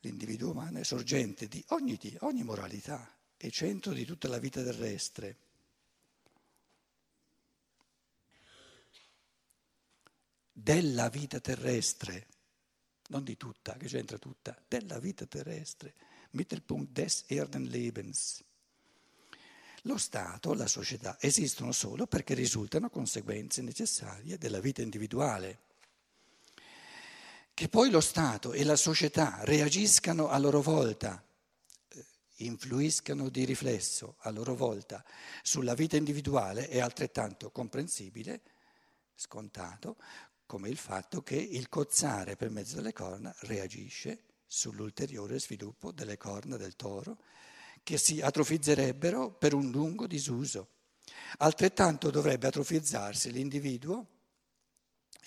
[0.00, 4.62] L'individuo umano è sorgente di ogni, di ogni moralità, è centro di tutta la vita
[4.62, 5.36] terrestre.
[10.52, 12.26] Della vita terrestre,
[13.08, 15.94] non di tutta, che c'entra tutta, della vita terrestre.
[16.30, 18.44] Mittelpunkt des Erdenlebens.
[19.82, 25.66] Lo Stato, la società esistono solo perché risultano conseguenze necessarie della vita individuale.
[27.58, 31.20] Che poi lo Stato e la società reagiscano a loro volta,
[31.88, 35.04] eh, influiscano di riflesso a loro volta
[35.42, 38.42] sulla vita individuale è altrettanto comprensibile,
[39.12, 39.96] scontato,
[40.46, 46.56] come il fatto che il cozzare per mezzo delle corna reagisce sull'ulteriore sviluppo delle corna
[46.56, 47.18] del toro
[47.82, 50.74] che si atrofizzerebbero per un lungo disuso.
[51.38, 54.17] Altrettanto dovrebbe atrofizzarsi l'individuo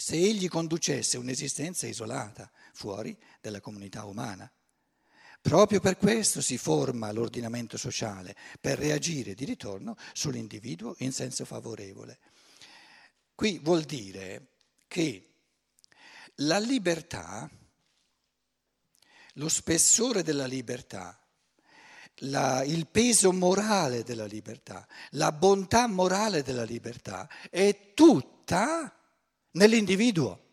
[0.01, 4.51] se egli conducesse un'esistenza isolata, fuori dalla comunità umana.
[5.39, 12.17] Proprio per questo si forma l'ordinamento sociale, per reagire di ritorno sull'individuo in senso favorevole.
[13.35, 14.53] Qui vuol dire
[14.87, 15.33] che
[16.37, 17.47] la libertà,
[19.33, 21.15] lo spessore della libertà,
[22.23, 28.95] la, il peso morale della libertà, la bontà morale della libertà è tutta
[29.51, 30.49] nell'individuo.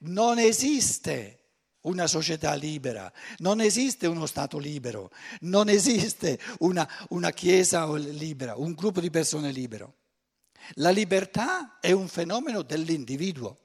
[0.00, 1.44] Non esiste
[1.82, 8.72] una società libera, non esiste uno Stato libero, non esiste una, una Chiesa libera, un
[8.72, 9.96] gruppo di persone libero.
[10.74, 13.58] La libertà è un fenomeno dell'individuo,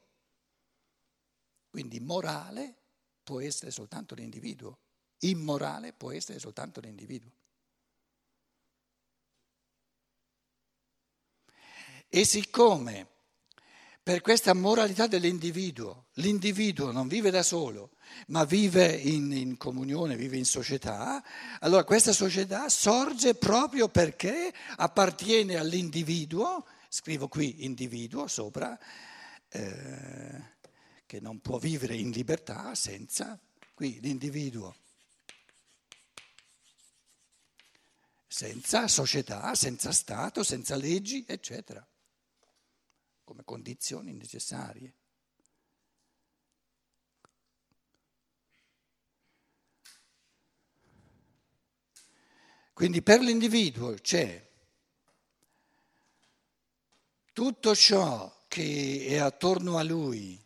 [1.70, 2.76] quindi morale
[3.24, 4.80] può essere soltanto l'individuo,
[5.20, 7.32] immorale può essere soltanto l'individuo.
[12.10, 13.19] E siccome
[14.10, 16.06] per questa moralità dell'individuo.
[16.14, 17.92] L'individuo non vive da solo,
[18.30, 21.24] ma vive in, in, comunione, vive in società.
[21.60, 28.76] Allora questa società sorge proprio perché appartiene all'individuo, scrivo qui individuo sopra,
[29.48, 30.44] eh,
[31.06, 33.40] che non può vivere in libertà senza,
[33.76, 34.76] qui l'individuo.
[38.28, 41.88] Senza società, senza Stato, senza leggi, eccetera
[43.30, 44.92] come condizioni necessarie.
[52.74, 54.50] Quindi per l'individuo c'è
[57.32, 60.44] tutto ciò che è attorno a lui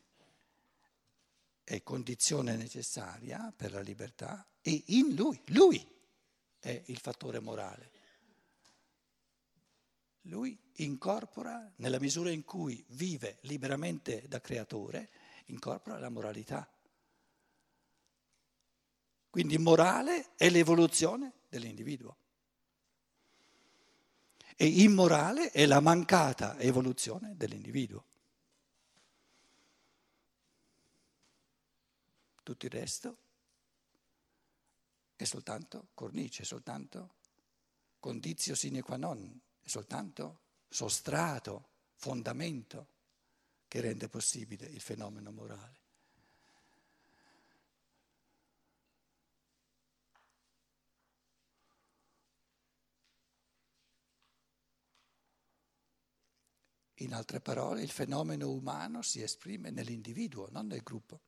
[1.63, 5.87] è condizione necessaria per la libertà e in lui, lui
[6.59, 7.92] è il fattore morale.
[10.27, 15.09] Lui incorpora, nella misura in cui vive liberamente da creatore,
[15.45, 16.69] incorpora la moralità.
[19.29, 22.15] Quindi morale è l'evoluzione dell'individuo.
[24.55, 28.05] E immorale è la mancata evoluzione dell'individuo.
[32.43, 33.17] Tutto il resto
[35.15, 37.15] è soltanto cornice, è soltanto
[37.99, 42.87] condizio sine qua non, è soltanto sostrato, fondamento
[43.67, 45.81] che rende possibile il fenomeno morale.
[56.97, 61.19] In altre parole, il fenomeno umano si esprime nell'individuo, non nel gruppo.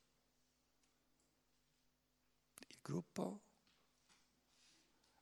[2.67, 3.41] Il gruppo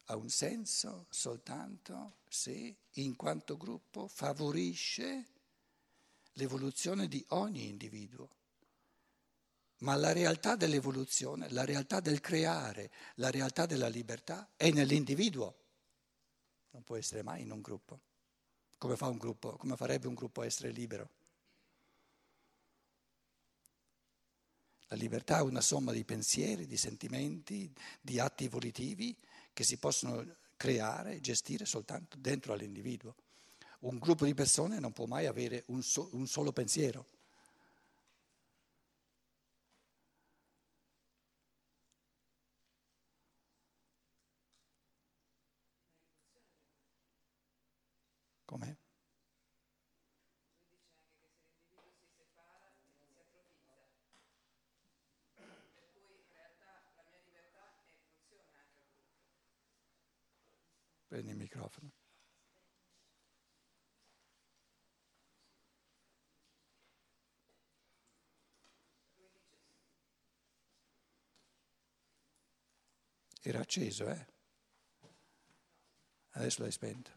[0.06, 5.26] ha un senso soltanto se in quanto gruppo favorisce
[6.34, 8.30] l'evoluzione di ogni individuo.
[9.80, 15.62] Ma la realtà dell'evoluzione, la realtà del creare, la realtà della libertà è nell'individuo.
[16.72, 18.00] Non può essere mai in un gruppo.
[18.78, 19.56] Come fa un gruppo?
[19.58, 21.10] Come farebbe un gruppo a essere libero?
[24.88, 29.18] La libertà è una somma di pensieri, di sentimenti, di atti volitivi
[29.54, 30.26] che si possono
[30.58, 33.16] creare, gestire soltanto dentro all'individuo.
[33.82, 37.06] Un gruppo di persone non può mai avere un, so, un solo pensiero.
[48.46, 48.83] Com'è?
[61.14, 61.92] Prendi il microfono.
[73.44, 74.26] Era acceso, eh?
[76.32, 77.12] Adesso l'hai spento.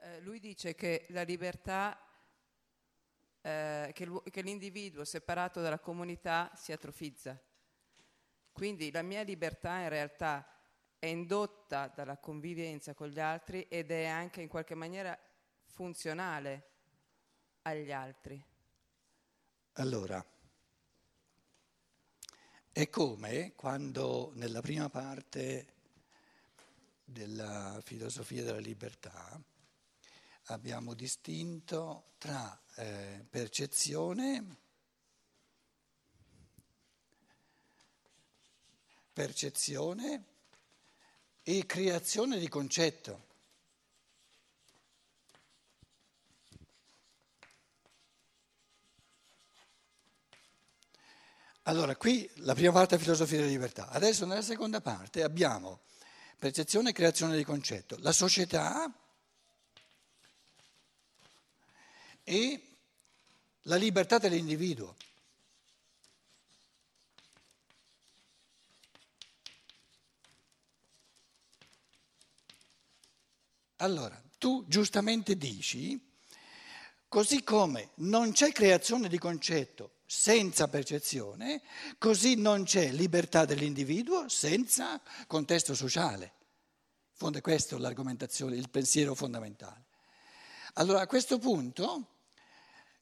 [0.00, 2.02] Eh, lui dice che la libertà,
[3.42, 7.38] eh, che, che l'individuo separato dalla comunità si atrofizza.
[8.50, 10.54] Quindi la mia libertà in realtà
[11.00, 15.18] è indotta dalla convivenza con gli altri ed è anche in qualche maniera
[15.64, 16.68] funzionale
[17.62, 18.44] agli altri.
[19.74, 20.22] Allora,
[22.70, 25.72] è come quando nella prima parte
[27.02, 29.40] della filosofia della libertà
[30.44, 34.58] abbiamo distinto tra eh, percezione,
[39.14, 40.24] percezione
[41.42, 43.28] e creazione di concetto.
[51.64, 55.80] Allora, qui la prima parte è filosofia della libertà, adesso nella seconda parte abbiamo
[56.38, 58.92] percezione e creazione di concetto, la società
[62.24, 62.62] e
[63.62, 64.96] la libertà dell'individuo.
[73.82, 75.98] Allora, tu giustamente dici,
[77.08, 81.62] così come non c'è creazione di concetto senza percezione,
[81.96, 86.24] così non c'è libertà dell'individuo senza contesto sociale.
[86.24, 89.86] In fondo è questo l'argomentazione, il pensiero fondamentale.
[90.74, 92.06] Allora a questo punto,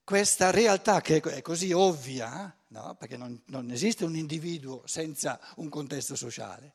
[0.05, 2.95] questa realtà che è così ovvia, no?
[2.95, 6.75] perché non, non esiste un individuo senza un contesto sociale,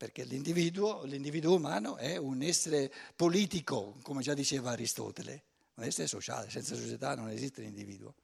[0.00, 5.42] perché l'individuo, l'individuo umano è un essere politico, come già diceva Aristotele
[5.74, 8.14] un essere sociale, senza società non esiste l'individuo,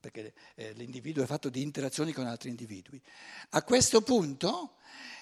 [0.00, 2.98] perché eh, l'individuo è fatto di interazioni con altri individui.
[3.50, 4.76] A questo punto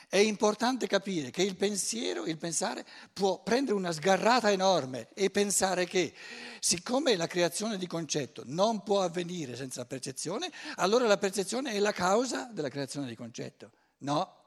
[0.09, 5.87] è importante capire che il pensiero, il pensare può prendere una sgarrata enorme e pensare
[5.87, 6.15] che
[6.61, 11.91] siccome la creazione di concetto non può avvenire senza percezione, allora la percezione è la
[11.91, 13.73] causa della creazione di concetto.
[13.99, 14.44] No,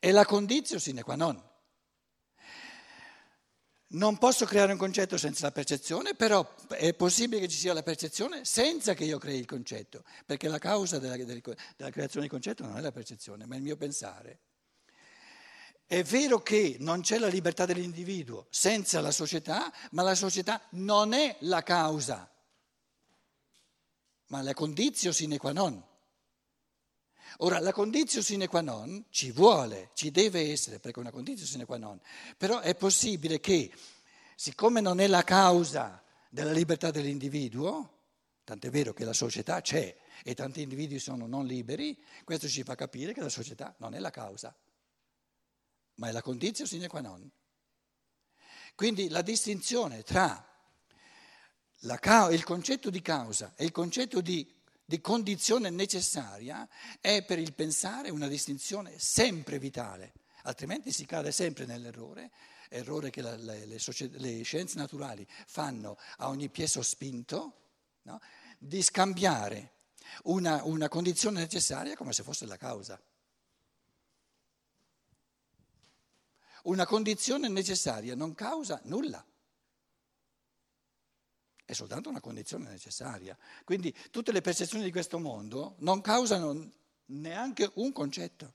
[0.00, 1.48] è la condizione sine qua non.
[3.92, 7.82] Non posso creare un concetto senza la percezione, però è possibile che ci sia la
[7.82, 12.64] percezione senza che io crei il concetto, perché la causa della, della creazione di concetto
[12.64, 14.40] non è la percezione, ma il mio pensare.
[15.84, 21.12] È vero che non c'è la libertà dell'individuo senza la società, ma la società non
[21.12, 22.32] è la causa,
[24.26, 25.84] ma la condizione sine qua non.
[27.38, 31.48] Ora, la condizione sine qua non ci vuole, ci deve essere, perché è una condizione
[31.48, 32.00] sine qua non,
[32.36, 33.70] però è possibile che,
[34.34, 37.98] siccome non è la causa della libertà dell'individuo,
[38.44, 42.74] tant'è vero che la società c'è e tanti individui sono non liberi, questo ci fa
[42.74, 44.54] capire che la società non è la causa,
[45.94, 47.30] ma è la condizione sine qua non.
[48.74, 50.46] Quindi la distinzione tra
[51.80, 54.59] la, il concetto di causa e il concetto di
[54.90, 56.68] di condizione necessaria
[57.00, 62.32] è per il pensare una distinzione sempre vitale, altrimenti si cade sempre nell'errore,
[62.68, 67.60] errore che la, le, le, le, scienze naturali fanno a ogni piè sospinto,
[68.02, 68.20] no?
[68.58, 69.74] di scambiare
[70.24, 73.00] una, una condizione necessaria come se fosse la causa.
[76.64, 79.24] Una condizione necessaria non causa nulla
[81.70, 83.38] è soltanto una condizione necessaria.
[83.62, 86.68] Quindi tutte le percezioni di questo mondo non causano
[87.06, 88.54] neanche un concetto,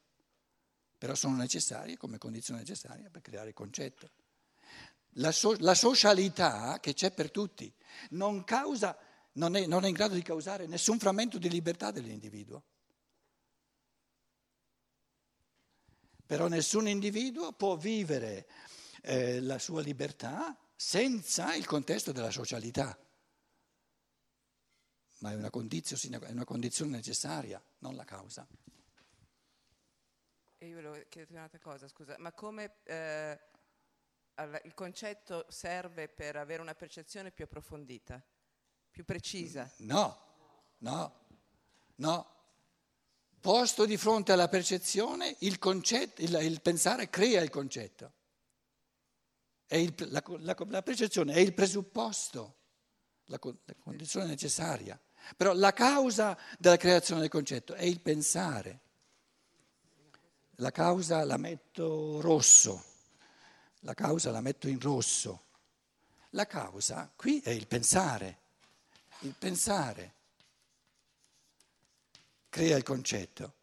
[0.98, 4.10] però sono necessarie come condizione necessaria per creare il concetto.
[5.18, 7.74] La, so, la socialità che c'è per tutti
[8.10, 8.98] non, causa,
[9.34, 12.64] non, è, non è in grado di causare nessun frammento di libertà dell'individuo.
[16.26, 18.46] Però nessun individuo può vivere
[19.04, 23.00] eh, la sua libertà senza il contesto della socialità
[25.26, 28.48] ma è una condizione, è una condizione necessaria, non la causa.
[30.60, 33.40] E io volevo chiederti un'altra cosa, scusa, ma come eh,
[34.66, 38.24] il concetto serve per avere una percezione più approfondita,
[38.92, 39.68] più precisa?
[39.78, 40.16] No,
[40.78, 41.26] no,
[41.96, 42.34] no.
[43.40, 48.14] Posto di fronte alla percezione, il, concetto, il, il pensare crea il concetto.
[49.70, 52.58] Il, la, la, la, percezione è il presupposto,
[53.26, 55.00] la, la condizione necessaria.
[55.36, 58.80] Però la causa della creazione del concetto è il pensare.
[60.60, 62.84] La causa la metto rosso,
[63.82, 65.44] la causa la metto in rosso.
[66.32, 68.40] La causa qui è il pensare,
[69.20, 70.14] il pensare
[72.50, 73.54] crea il concetto.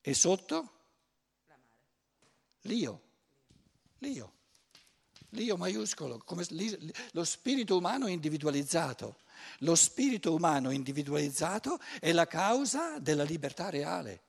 [0.00, 0.75] E sotto?
[2.66, 3.02] L'io.
[3.98, 4.32] L'io.
[5.30, 6.44] L'io maiuscolo, come
[7.12, 9.18] lo spirito umano individualizzato.
[9.60, 14.22] Lo spirito umano individualizzato è la causa della libertà reale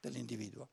[0.00, 0.68] dell'individuo.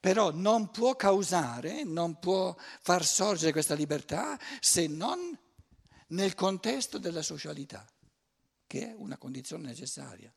[0.00, 5.36] Però non può causare, non può far sorgere questa libertà se non
[6.08, 7.86] nel contesto della socialità,
[8.66, 10.32] che è una condizione necessaria.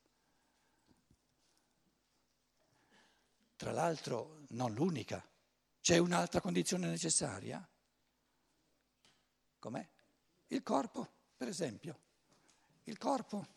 [3.62, 5.24] Tra l'altro non l'unica.
[5.82, 7.64] C'è un'altra condizione necessaria?
[9.60, 9.88] Com'è?
[10.48, 12.00] Il corpo, per esempio.
[12.86, 13.48] Il corpo.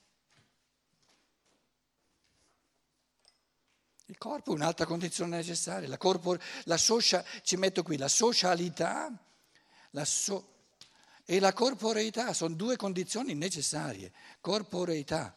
[4.05, 5.89] Il corpo è un'altra condizione necessaria.
[5.89, 9.11] La, corpo, la socia, ci metto qui, la socialità
[9.93, 10.67] la so,
[11.25, 14.13] e la corporeità sono due condizioni necessarie.
[14.43, 15.35] Corporeità.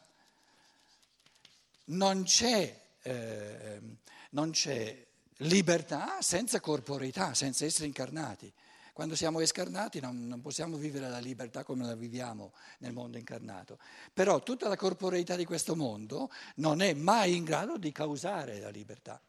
[1.84, 2.84] Non c'è...
[3.00, 3.96] Eh,
[4.30, 5.06] non c'è
[5.38, 8.52] libertà senza corporeità, senza essere incarnati.
[8.92, 13.78] Quando siamo escarnati non, non, possiamo vivere la libertà come la viviamo nel mondo incarnato.
[14.12, 18.70] Però tutta la corporeità di questo mondo non è mai in grado di causare la
[18.70, 19.22] libertà.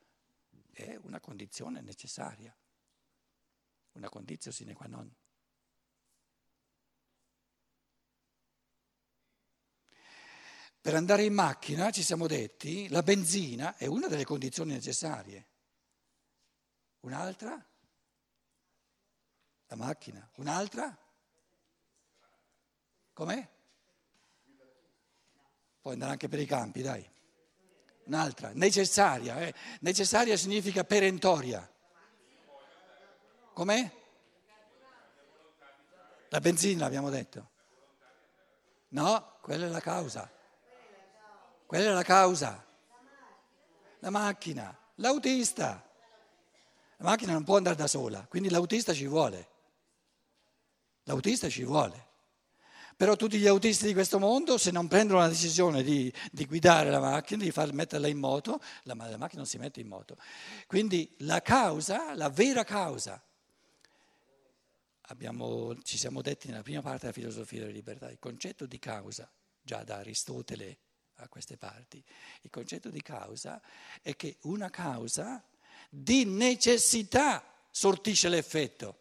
[0.72, 2.56] È una condizione necessaria,
[3.92, 5.14] una condizione sine qua non.
[10.82, 15.48] Per andare in macchina, ci siamo detti, la benzina è una delle condizioni necessarie.
[17.02, 17.66] Un'altra?
[19.68, 20.28] La macchina.
[20.36, 20.98] Un'altra?
[23.14, 23.50] Com'è?
[25.82, 27.08] Puoi andare anche per i campi, dai.
[28.06, 29.40] Un'altra, necessaria.
[29.42, 29.54] Eh?
[29.82, 31.70] Necessaria significa perentoria.
[33.54, 33.98] Com'è?
[36.30, 37.50] La benzina, abbiamo detto.
[38.90, 40.38] No, quella è la causa.
[41.70, 42.66] Quella è la causa.
[44.00, 45.88] La macchina, l'autista.
[46.98, 49.50] La macchina non può andare da sola, quindi l'autista ci vuole.
[51.04, 52.08] L'autista ci vuole.
[52.98, 56.90] Però tutti gli autisti di questo mondo, se non prendono la decisione di, di guidare
[56.90, 60.18] la macchina, di far metterla in moto, la, la macchina non si mette in moto.
[60.66, 63.24] Quindi la causa, la vera causa,
[65.02, 69.32] abbiamo, ci siamo detti nella prima parte della filosofia della libertà, il concetto di causa,
[69.62, 70.80] già da Aristotele
[71.24, 72.04] a queste parti.
[72.42, 73.62] Il concetto di causa
[74.02, 75.44] è che una causa
[75.90, 79.00] di necessità sortisce l'effetto,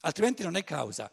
[0.00, 1.10] altrimenti non è causa.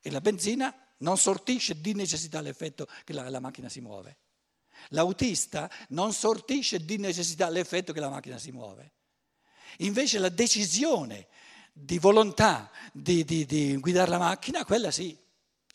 [0.00, 4.18] E la benzina non sortisce di necessità l'effetto che la, la macchina si muove.
[4.88, 8.92] L'autista non sortisce di necessità l'effetto che la macchina si muove.
[9.78, 11.28] Invece la decisione
[11.72, 15.18] di volontà di, di, di guidare la macchina, quella sì,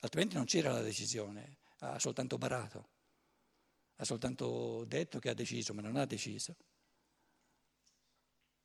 [0.02, 2.90] altrimenti non c'era la decisione, ha soltanto barato,
[3.96, 6.56] ha soltanto detto che ha deciso, ma non ha deciso.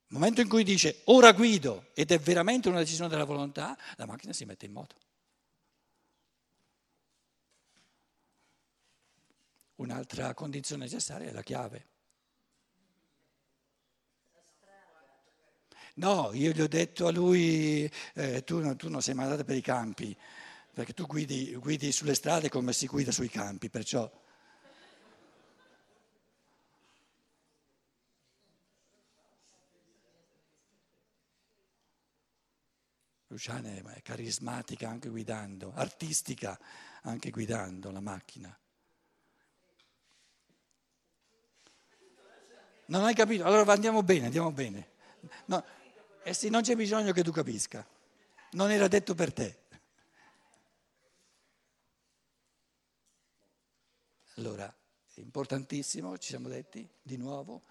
[0.07, 4.07] Nel momento in cui dice ora guido ed è veramente una decisione della volontà, la
[4.07, 4.97] macchina si mette in moto.
[9.77, 11.89] Un'altra condizione necessaria è la chiave.
[15.97, 19.57] No, io gli ho detto a lui, eh, tu, tu non sei mai andato per
[19.57, 20.17] i campi,
[20.75, 24.11] perché tu guidi, guidi sulle strade come si guida sui campi, perciò...
[33.29, 36.59] Luciana è carismatica anche guidando, artistica
[37.03, 38.57] anche guidando la macchina.
[42.87, 43.45] Non hai capito?
[43.45, 44.89] Allora andiamo bene, andiamo bene.
[45.47, 45.65] No,
[46.23, 47.85] eh sì, non c'è bisogno che tu capisca.
[48.53, 49.64] Non era detto per te.
[54.37, 54.73] Allora,
[55.15, 57.63] è importantissimo, ci siamo detti di nuovo,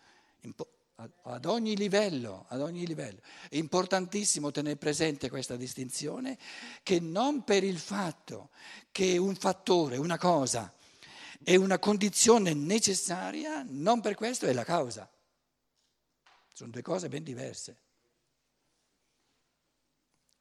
[1.23, 3.19] ad ogni livello, ad ogni livello.
[3.49, 6.37] È importantissimo tenere presente questa distinzione
[6.83, 8.49] che non per il fatto
[8.91, 10.73] che un fattore, una cosa,
[11.43, 15.09] è una condizione necessaria, non per questo è la causa.
[16.53, 17.77] Sono due cose ben diverse.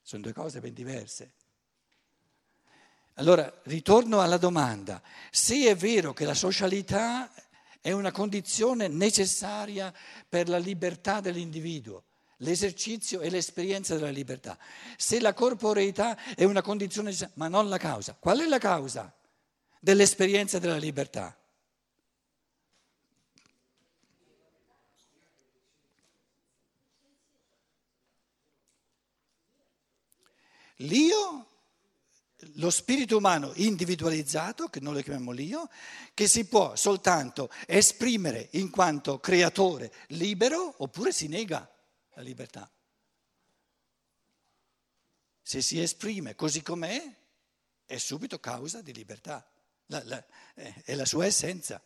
[0.03, 1.33] Sono due cose ben diverse.
[3.17, 7.31] Allora, ritorno alla domanda, se è vero che la socialità
[7.81, 9.93] è una condizione necessaria
[10.27, 12.05] per la libertà dell'individuo,
[12.39, 14.57] l'esercizio e l'esperienza della libertà,
[14.97, 19.13] se la corporeità è una condizione necessaria, ma non la causa, qual è la causa
[19.79, 21.37] dell'esperienza della libertà?
[30.77, 31.52] L'io
[32.55, 35.69] lo spirito umano individualizzato, che noi lo chiamiamo l'io,
[36.15, 41.69] che si può soltanto esprimere in quanto creatore libero oppure si nega
[42.15, 42.71] la libertà.
[45.41, 47.21] Se si esprime così com'è,
[47.85, 49.47] è subito causa di libertà,
[49.87, 51.83] la, la, è la sua essenza,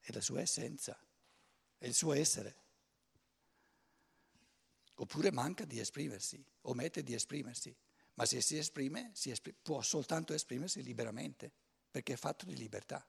[0.00, 0.98] è la sua essenza,
[1.78, 2.56] è il suo essere.
[4.96, 7.74] Oppure manca di esprimersi, omette di esprimersi,
[8.14, 11.50] ma se si esprime, si esprime può soltanto esprimersi liberamente,
[11.90, 13.06] perché è fatto di libertà.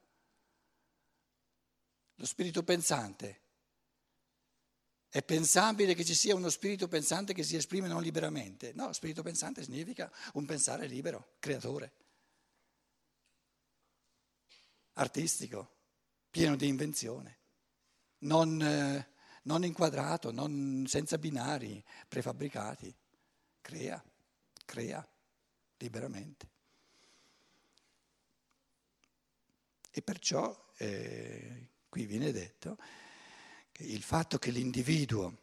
[2.15, 3.41] Lo spirito pensante
[5.09, 8.73] è pensabile che ci sia uno spirito pensante che si esprime non liberamente?
[8.73, 11.93] No, spirito pensante significa un pensare libero, creatore,
[14.93, 15.71] artistico,
[16.29, 17.37] pieno di invenzione,
[18.19, 19.07] non, eh,
[19.43, 22.95] non inquadrato, non, senza binari prefabbricati.
[23.61, 24.03] Crea,
[24.73, 25.07] crea
[25.77, 26.49] liberamente.
[29.91, 32.77] E perciò eh, qui viene detto
[33.77, 35.37] il fatto che l'individuo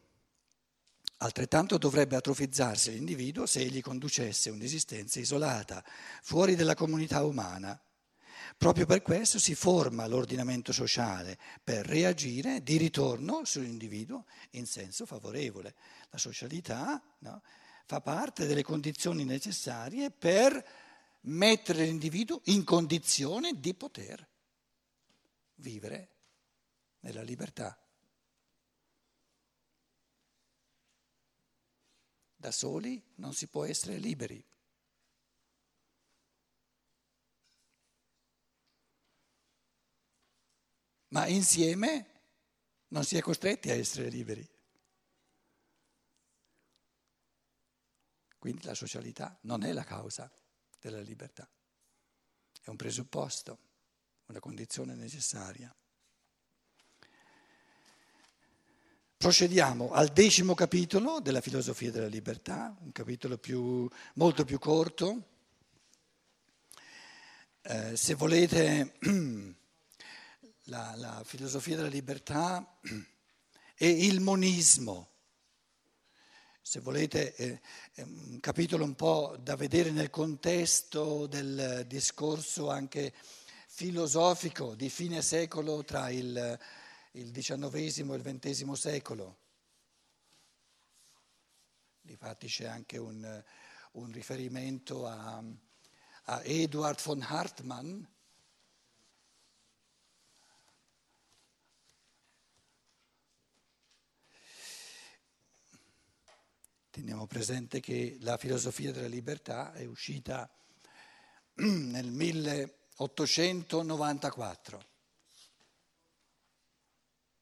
[1.19, 5.85] altrettanto dovrebbe atrofizzarsi l'individuo se egli conducesse un'esistenza isolata,
[6.23, 7.81] fuori dalla comunità umana.
[8.57, 15.77] Proprio per questo si forma l'ordinamento sociale, per reagire di ritorno sull'individuo in senso favorevole.
[16.09, 17.43] La socialità no,
[17.91, 20.65] fa parte delle condizioni necessarie per
[21.23, 24.29] mettere l'individuo in condizione di poter
[25.57, 26.15] vivere
[27.01, 27.77] nella libertà.
[32.37, 34.41] Da soli non si può essere liberi.
[41.09, 42.23] Ma insieme
[42.91, 44.49] non si è costretti a essere liberi.
[48.41, 50.33] Quindi la socialità non è la causa
[50.81, 51.47] della libertà,
[52.63, 53.59] è un presupposto,
[54.29, 55.71] una condizione necessaria.
[59.15, 65.29] Procediamo al decimo capitolo della filosofia della libertà, un capitolo più, molto più corto.
[67.61, 68.95] Eh, se volete,
[70.65, 72.79] la, la, filosofia della libertà
[73.77, 75.10] e il monismo.
[76.63, 83.13] Se volete, è un capitolo un po' da vedere nel contesto del discorso anche
[83.67, 86.59] filosofico di fine secolo tra il
[87.13, 89.39] il XIX e il XX secolo.
[92.01, 93.45] Difatti c'è anche un,
[93.93, 95.43] un riferimento a,
[96.25, 98.03] a Eduard von Hartmann,
[107.01, 110.47] Teniamo presente che la filosofia della libertà è uscita
[111.55, 114.85] nel 1894.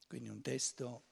[0.07, 1.03] Quindi un testo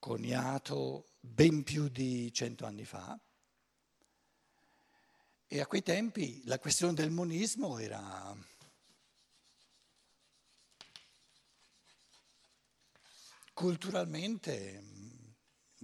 [0.00, 3.16] coniato ben più di cento anni fa.
[5.46, 8.36] E a quei tempi la questione del monismo era
[13.52, 14.95] culturalmente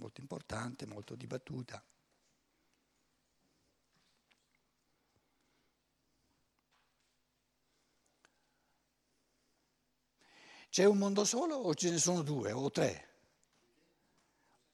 [0.03, 1.81] molto importante, molto dibattuta.
[10.69, 13.11] C'è un mondo solo o ce ne sono due o tre?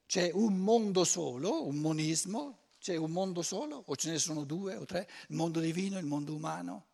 [0.08, 2.70] C'è un mondo solo, un monismo?
[2.80, 5.08] C'è un mondo solo o ce ne sono due o tre?
[5.28, 6.88] Il mondo divino, il mondo umano?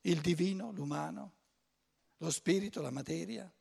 [0.00, 1.34] Il divino, l'umano?
[2.16, 3.52] Lo spirito, la materia?